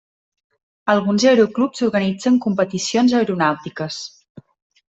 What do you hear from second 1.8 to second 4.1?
organitzen competicions aeronàutiques.